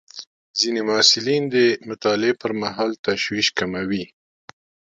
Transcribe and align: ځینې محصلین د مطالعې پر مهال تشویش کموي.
ځینې 0.59 0.81
محصلین 0.89 1.43
د 1.55 1.55
مطالعې 1.89 2.33
پر 2.41 2.51
مهال 2.61 2.91
تشویش 3.07 3.47
کموي. 3.57 4.05